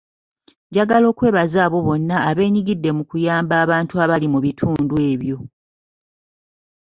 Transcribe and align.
Njagala 0.69 1.05
okwebaza 1.11 1.57
abo 1.65 1.79
bonna 1.85 2.17
ebenyigidde 2.31 2.89
mu 2.97 3.03
kuyamba 3.09 3.53
abantu 3.63 3.93
abali 4.03 4.27
mu 4.33 4.39
bitundu 4.45 4.95
ebyo. 5.11 5.37